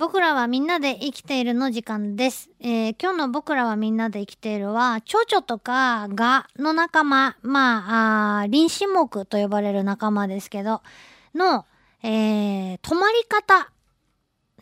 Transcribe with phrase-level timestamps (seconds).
[0.00, 2.48] 僕らはみんなで生きているの時間です。
[2.58, 10.80] えー今日の僕らはみんなで生きているは、蝶々とかガの仲間、まあ、あ臨死目と呼ばれる仲間ですけど、
[11.34, 11.66] の、
[12.02, 13.70] えー止まり方。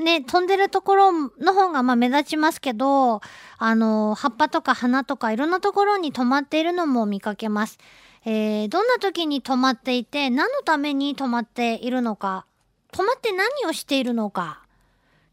[0.00, 3.20] ね、飛んでるところの方がまあ目立ちますけど、
[3.58, 7.78] あの、葉っぱとか花とかいろんなところに止まっているのも見かけます。
[8.24, 12.44] えーどんな時に止まっていて、何のために止まっているのか、
[12.92, 14.64] 止まって何をしているのか、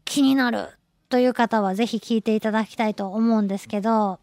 [0.06, 0.70] 気になる
[1.10, 4.18] という方はぜひ聞いていただきたいと思うんですけど、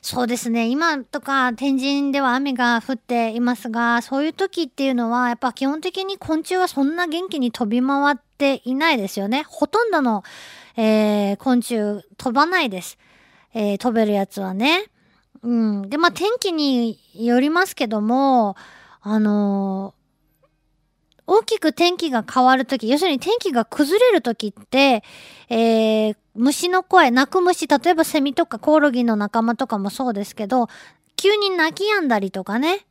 [0.00, 0.68] そうですね。
[0.68, 9.44] 今とか天神では雨が降っていますが、そういう時っていうのは、やっぱ基本的に昆虫はそんな元気に飛び回っていないですよね。
[9.48, 10.22] ほとんどの、
[10.76, 12.96] えー昆虫飛ばないです。
[13.52, 14.84] えー飛べるやつはね。
[15.42, 15.90] うん。
[15.90, 18.56] で、まあ天気によりますけども、
[19.02, 19.94] あの
[21.30, 25.04] 大きく天気が変わるとき、要するに天気が崩れるときって、
[25.50, 30.68] えー虫の声、鳴く虫、例えばセミとかコオロギの仲間とかもそうですけど、
[31.16, 32.86] 急に泣き止んだりとかね、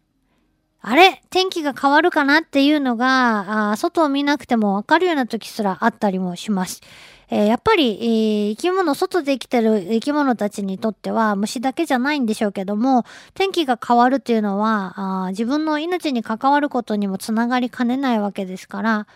[0.82, 1.22] あれ？
[1.30, 2.42] 天気が変わるかな？
[2.42, 6.82] っていうのが、あ外を見なくてもわかるような時すらあったりもします。
[7.30, 13.04] えーやっぱり、えー生き物、外で生きてる生き物たちにとっては虫だけじゃないんでしょうけども、
[13.34, 19.08] 天気が変わるっていうのは、あ自分の命に関わることにもつながりかねないわけですから、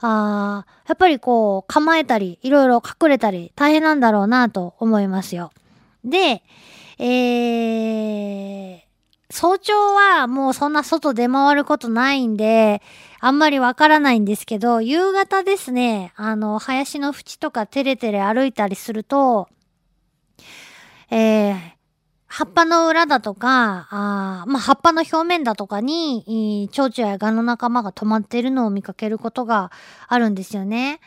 [0.00, 5.50] あーやっぱりこう構えたり、いろいろ隠れたり大変なんだろうなと思いますよ。
[6.04, 6.42] で、
[6.98, 8.87] えー、
[9.30, 12.80] 早朝はもうそんな外出回ることないんで、
[13.20, 19.48] あんまりわからないんですけど、夕方ですね、あの、林の縁とかテレテレ歩いたりすると、
[21.10, 21.56] えー、
[22.26, 29.72] 葉っぱの裏だとか、あまあ、葉っぱの表面だとかに、蝶々やガの仲間が止まっているのを見かけることが
[30.06, 31.00] あるんですよね。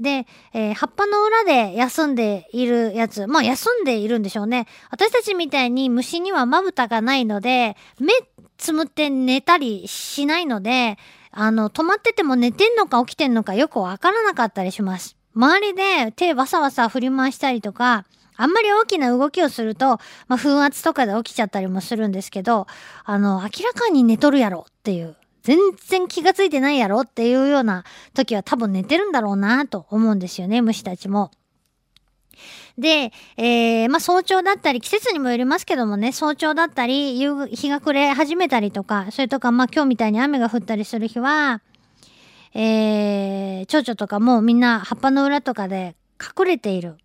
[0.00, 4.66] で、えー葉っぱの裏で休んでいるやつ、まあ休んでいるんでしょうね。
[4.90, 8.12] 私たちみたいに虫にはまぶたがないので、目
[8.56, 10.98] つむって寝たりしないので、
[11.30, 15.16] あの、止まってても寝てんのか起きてんのかよくわからなかったりします。
[15.34, 18.04] 周りで手わさわさ振り回したりとか、
[18.36, 19.98] あんまり大きな動きをすると、
[20.28, 22.66] まあ、風圧とかで起きちゃったりもするんですけど、
[23.04, 25.16] あの、明らかに寝とるやろっていう、
[25.48, 27.82] 全然気がついてないやろっていうような
[28.12, 31.30] 時は多分寝てるんだろうなと思うんですよね、虫たちも。
[32.76, 41.62] で、えーまあ、早朝だったり、季節にもよりますけどもね、早朝だったり、夕日が暮れ始めたりとか、それとか、まあ、今日みたいに雨が降ったりする日は、
[42.52, 46.98] えー、蝶々とかもみんな葉っぱの裏とかで隠れている。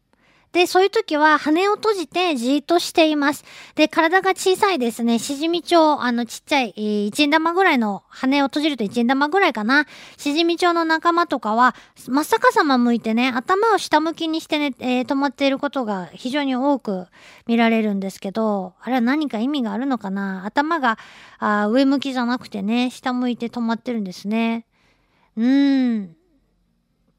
[0.53, 3.43] で、そういう時は羽を閉じてじーっとしています。
[3.73, 5.17] で、体が小さいですね。
[5.17, 9.87] しじみ蝶、あのちっちゃい、えー一円玉ぐらいの羽を閉じると一円玉ぐらいかな。
[10.15, 11.73] しじみ蝶の仲間とかは、
[12.07, 17.07] 真っ逆さま向いてね、頭を下向きにしてね、えー止まっていることが非常に多く
[17.47, 20.99] 見られるんですけど、あれは何か意味があるのかな頭が
[21.39, 24.67] あ上向きじゃなくてね、下向いて止まってるんですね。
[25.35, 26.15] うーん。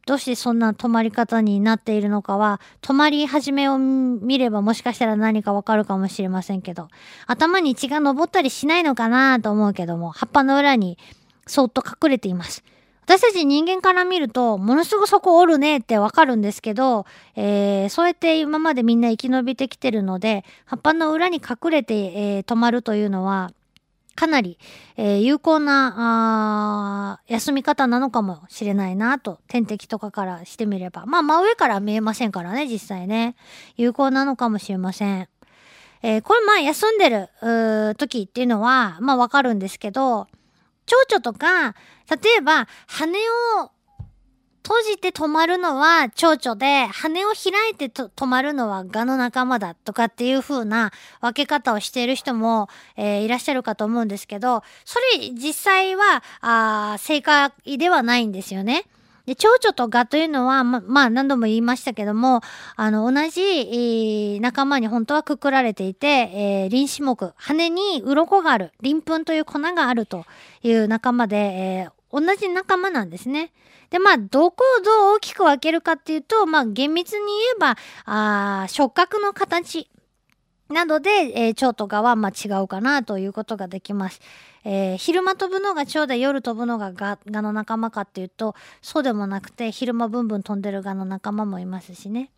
[0.06, 6.88] どうしてそんな止まり方になっているのかは、止まり始めを見ればもしかしたら何かわかるかもしれませんけど、
[7.26, 10.98] 頭に血が昇ったりしないのかなと思うけども、葉っぱの裏に
[11.46, 12.62] そっと隠れています。
[13.06, 17.04] 私たち人間から見ると、ものすごくそこおるねってわかるんですけど、
[17.36, 23.52] えーそうやって今までみんな生き延びてきてるので、葉っぱの裏に隠れて、えー止まるというのは、
[24.14, 24.58] かなり、
[24.96, 25.94] えー有効な、
[27.16, 31.06] あ休み方なのかもしれないなと、天敵とかからしてみれば。
[31.06, 33.36] まあ、真上から見えませんからね、実際ね。
[33.76, 35.28] 有効なのかもしれません。
[36.02, 40.28] えーこれまあ、休んでる、時っていうのは、まあ、わかるんですけど、
[40.86, 41.74] 蝶々とか、
[42.10, 43.18] 例えば、羽
[43.60, 43.70] を
[44.66, 58.86] 閉じて止まるのは蝶々で、羽を開いて止まるのはガの仲間だとかっていう風な分け方をしている人も、えーいらっしゃるかと思うんですけど、それ実際は、あ正解ではないんですよね。
[59.26, 62.40] で、蝶々とガというのは、ま、まあ何度も言いましたけども、
[62.76, 70.24] あの、同じ、えー仲間に本当はくくられていて、えー臨死目、羽に鱗がある、鱗粉という粉があると
[70.62, 73.52] いう仲間で、えー同じ仲間なんですね。
[73.90, 77.26] で、まあ、どこをどう大きく分けるかっていうと、まあ、厳密に言
[77.56, 77.76] えば、
[78.06, 79.88] あ触覚の形
[80.70, 84.20] などで、えー蝶と蛾は、まあ、違うかなということができます。
[84.64, 92.30] えー昼間飛ぶのが蝶で夜飛ぶのが蛾蛾の仲間かっていうと、そうでもなくて、昼間ブンブン飛んでる蛾の仲間もいますしね。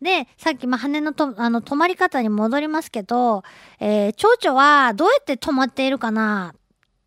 [0.00, 3.42] で、さっき、まあ、羽のと、あの、止まり方に戻りますけど、
[3.80, 6.54] えー蝶々はどうやって止まっているかな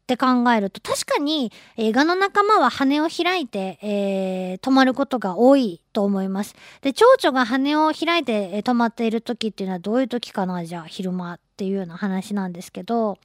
[0.03, 6.55] って考えると、確かに、えー、ガの仲間は羽を開いて、えー、止まることが多いと思います。
[6.81, 10.65] で、蝶々が羽を開いて、えー、止まっている時っていうのはどういう時かな？
[10.65, 13.17] じゃあ、昼間っていうような話なんですけど、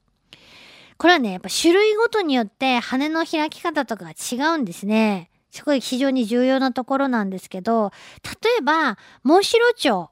[0.97, 5.29] これはね、やっぱ種類ごとによって羽の開き方とかが違うんですね。
[5.51, 7.91] すごい非常に重要なところなんですけど、
[8.23, 10.09] 例えば、モンシロチョウ。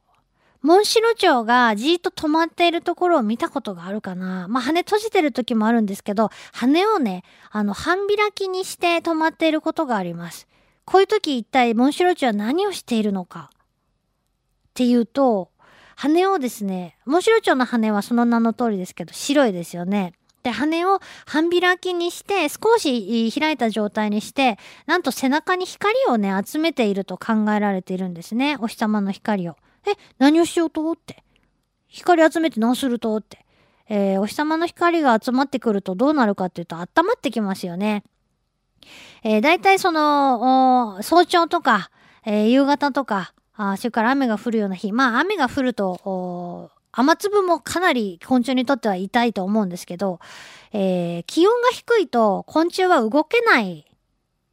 [0.67, 4.49] モンシロチョウがじーっと止まっているところを見たことがあるかな。
[4.49, 10.45] まあ、羽閉じてる時もあるんですけど、羽をね、あの、半開きにして止まっていることがあります。
[10.83, 13.57] こういう時一体モンシロチョウは何をしているのかっ
[14.73, 15.51] ていうと、
[15.95, 20.15] 羽をですね、モンシロチョウの羽はその名の通りですけど、白いですよね。
[20.43, 28.57] で、羽を半開きにして、少し開いた状態にして、なんと背中に光をね、集めていると考えられているんですね。
[28.59, 29.55] お日様の光を。
[29.85, 30.91] え、何をしようと？
[30.91, 31.23] って。
[31.87, 33.15] 光集めて何すると？
[33.17, 33.45] って。
[33.89, 38.03] えー、お日様の光が集まってくるとどうなるかっていうと温まってきますよね。
[39.23, 41.89] えー、大体その、早朝とか、
[42.25, 44.91] えー、夕方とか、あそれから雨が降るような日。
[44.91, 50.19] まあ雨が降ると、雨粒もかなり昆虫にとっては痛いと思うんですけど、
[50.73, 53.86] えー、気温が低いと昆虫は動けない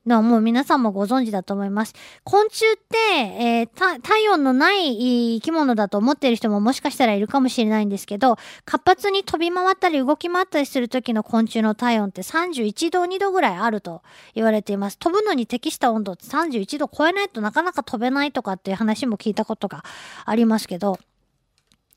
[0.06, 1.94] のはもう皆さんもご存知だと思います。
[2.24, 14.02] 昆虫って、えー、体温のない生き物だと思っている人ももしかしたらいるかもしれないんですけど、活発に飛び回ったり動き回ったりする時の昆虫の体温って31度、2度ぐらいあると
[14.34, 14.98] 言われています。
[14.98, 19.84] 飛ぶのに適した温度って31度超えないとなかなか飛べないとかっていう話も聞いたことが
[20.26, 20.98] ありますけど、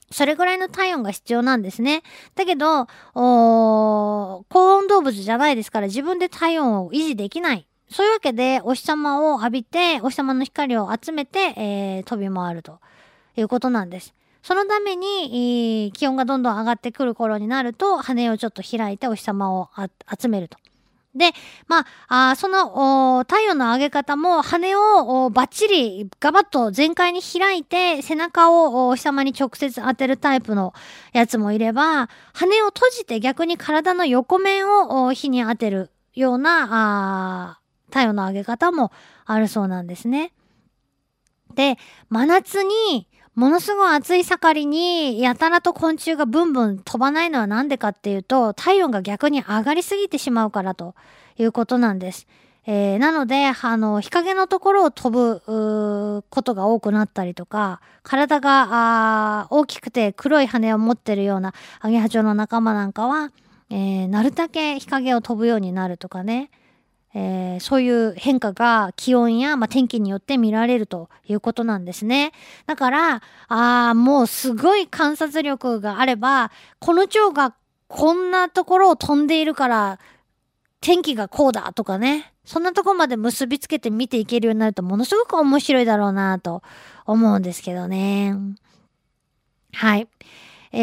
[0.09, 2.01] それぐらいの体温が必要なんですね。
[2.35, 7.66] だけど、高温動物じゃないですから自分で体温を維持できない。
[7.89, 12.79] そういうわけで、お日様を浴びて、お日様の光を集めて、えー、飛び回ると
[13.35, 14.13] いうことなんです。
[14.43, 19.69] そのために、気温がどんどん上がってくる頃になると、羽をちょっと開いてお日様を
[20.19, 20.57] 集めると。
[21.15, 21.31] で、
[21.67, 30.73] まあ、あその、太陽の上げ方も、羽をバッチリガバッと全開に開いて、背中をお日様に直接当てるタイプの
[31.13, 38.91] やつもいれば、羽を閉じて逆に体の横面を火に当てるような、あ太陽の上げ方も
[39.25, 40.33] あるそうなんですね。
[41.55, 41.77] で、
[42.09, 50.95] 真夏に、ものすごい暑い盛りに、やたらと昆虫がブンブン飛ばないのはなんでかっていうと、体温が逆に上がりすぎてしまうからと
[51.37, 52.27] いうことなんです。
[52.69, 63.31] えー、なので、あの、日陰のところを飛ぶ、ことが多くなったりとか、体が、大きくて黒い羽を持ってるようなアゲハチョウの仲間なんかは、
[63.69, 66.49] えー、なるだけ日陰を飛ぶようになるとかね。
[67.13, 72.31] えー、そういう変化が気温や、まあ、天気によって見られるということなんですね。
[72.65, 73.15] だから、
[73.47, 77.55] ああ、もうすごい観察力があれば、この蝶が
[77.87, 79.99] こんなところを飛んでいるから、
[80.81, 82.33] 天気がこうだとかね。
[82.45, 86.63] そんなとこまで結びつけて見ていけるようになるとものすごく面白いだろうなと
[87.05, 88.33] 思うんですけどね。
[89.73, 90.07] はい。
[90.71, 90.77] え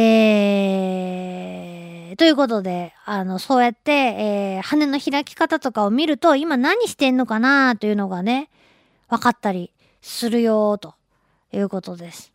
[1.82, 1.83] ー、
[2.16, 8.50] ということで、あの、そうやって、えー、羽の開き方とかを見ると、今何してんのかなというのがね、
[9.08, 10.94] 分かったりするよと
[11.52, 12.32] いうことです。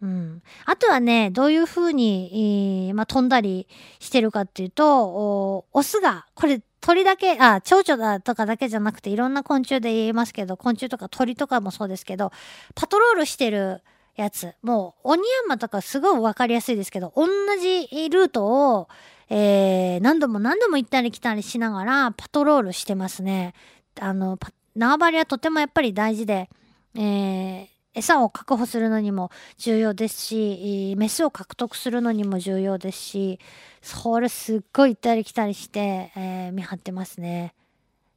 [0.00, 0.42] うん。
[0.64, 3.66] あとはね、どういう風に、えー、まあ、飛んだり
[3.98, 12.30] してるかっていうと、おオスが、これ鳥だけ、あ、蝶々だとかだけじゃなくていろんな昆虫で言いますけど、昆虫とか鳥とかもそうですけど、
[12.74, 13.82] パトロールしてる
[14.22, 14.54] やつ。
[14.62, 17.26] もう、鬼山とかすごいわかりやすいですけど、同
[17.60, 18.88] じルートを、
[19.30, 23.54] えー、何度も何度も行ったり来たりしながらパトロールしてますね。
[24.00, 24.38] あの、
[24.74, 26.50] 縄張りはとてもやっぱり大事で、
[26.94, 33.38] えー、餌を確保するのにも重要ですし、メスを獲得するのにも重要ですし、
[33.82, 37.54] それすっごい行ったり来たりして、えー、見張ってますね。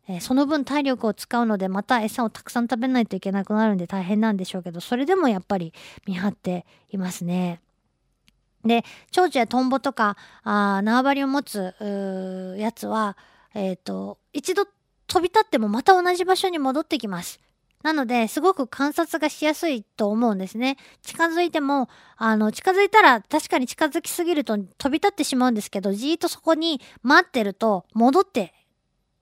[0.08, 5.74] えー、その分体力を使うのでまた餌をたくさん食べないといけなくなるんで大変なんでしょうけどそれでもやっぱり
[6.06, 7.62] 見張っていますね。
[8.66, 11.74] で蝶々やトンボとかあ縄張りを持つ
[12.60, 13.18] やつは、
[13.56, 14.68] えーと、一度
[15.08, 17.40] 飛び立ってもまた同じ場所に戻ってきます。
[17.84, 20.78] なので、すごく観察がしやすいと思うんですね。
[21.02, 28.54] 近づいても、あの、近づいたら確かに近づきすぎると飛び立ってしまうんですけど、じーっとそこに待ってると戻って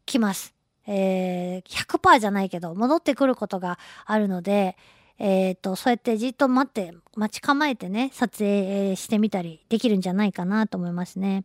[0.06, 0.59] きます。
[0.92, 4.76] えー、100%じゃないけど、戻ってくることがあるので、
[5.20, 11.44] え、ー、と、そうやってじっと待って、待ち構えてね、撮影してみたりできるんじゃないかなと思いますね。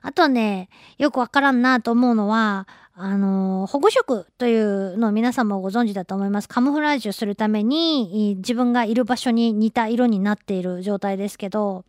[0.00, 6.48] あとね、よくわからんなと思うのは、あの、保護色というのを皆さんもご存知だと思います。
[6.48, 11.84] カムフラージュするために自分がいる場所に似た色になっている状態ですけど、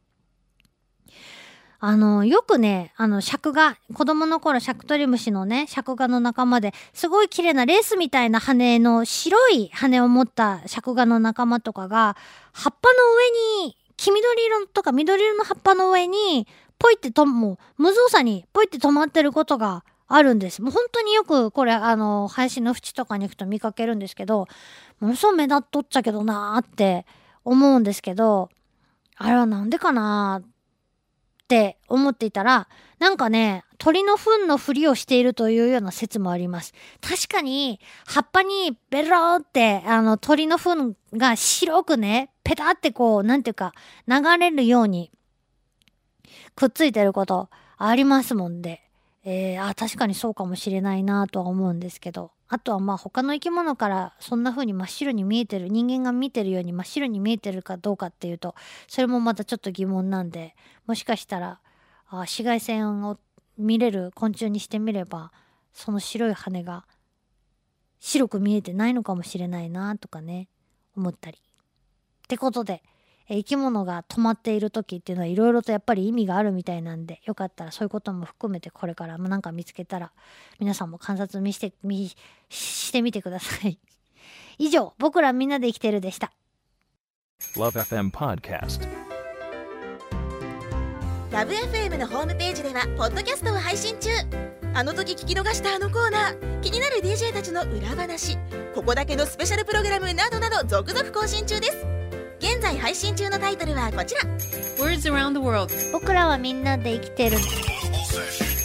[1.86, 12.16] あの、よくね、あの、尺画、子供の頃、シャクトリムシのね、尺画の仲間で、すごい綺麗なレースみたいな羽の白い羽を持った尺画の仲間とかが、
[12.54, 16.48] 葉っぱの上に、黄緑色とか緑色の葉っぱの上に、
[16.80, 20.62] ポイってと、もう、無造作にポイって止まってることがあるんです。
[20.62, 24.48] もう本当によくこれ、あの、林の縁とかに行くと見かけるんですけど、
[25.02, 27.06] ものすごい目立っとっちゃけどなーって
[27.44, 28.48] 思うんですけど、
[29.18, 30.53] あれはなんでかなー
[31.44, 32.68] って思っていたら、
[33.00, 36.74] なんかね、鳥の糞のふりをしているというような説もあります。
[37.02, 43.74] 確かに、葉っぱにベローって、あの、鳥の糞が白くね、ペタってこう、なんていうか、
[44.08, 45.12] 流れるように、
[46.56, 48.82] くっついてることありますもんで。
[49.26, 52.32] えー、あ、確かにそうかもしれないなとは思うんですけど。
[52.54, 58.54] あとはまあ他の生き物からそんな風に真っ白に見えてる、人間が見てるように真っ白に見えてるかどうかっていうと、
[58.88, 60.56] それもまたちょっと疑問なんで、
[60.86, 61.60] もしかしたら、
[62.10, 63.18] あ紫外線を
[63.58, 65.32] 見れる昆虫にしてみれば、
[65.74, 66.86] その白い羽が
[68.00, 70.48] 白く見えてないのかもしれないなとかね、
[70.96, 71.40] 思ったり。
[71.40, 71.42] っ
[72.28, 72.84] てことで、
[73.30, 80.12] え生き物が止まっている時っていうのはいろいろとやっぱり意味があるみたいなんでよかったらそういうことも含めてこれからなんか見つけたら
[80.60, 82.12] 皆さんも観察見してみ
[82.50, 83.80] してみてください。
[84.58, 86.32] 以上僕らみんなで生きてるでした。
[87.56, 88.88] LoveFM Podcast
[91.32, 94.10] LoveFM のホームページではポッドキャストを配信中。
[94.76, 96.62] あの時聞き逃したあのコーナー。
[96.62, 98.38] 気になる DJ たちの裏話。
[98.74, 101.93] ここだけのスペシャルプログラムなどなど続々更新中です
[102.44, 104.22] 現在配信中のタイトルはこちら。
[104.78, 105.74] Words around the world.
[105.94, 107.38] 僕らはみんなで生きてる。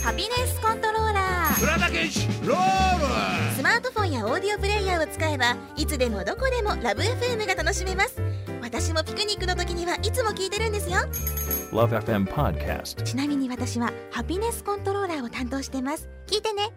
[0.03, 1.55] ハピネスコントローラー。
[3.55, 8.21] スマートフォンやオーディオプレイヤーを使えばいつでもどこでもラブ f m が楽しめます。
[8.61, 10.99] 私もピクニックの時にはいつも聞いてるんですよ。
[11.71, 13.01] LoveFM Podcast.
[13.05, 16.09] ちなみに私はハピネスコントローラーを担当してます。
[16.27, 16.73] 聞いてね